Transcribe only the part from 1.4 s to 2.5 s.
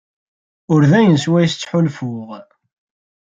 ttḥulfuɣ.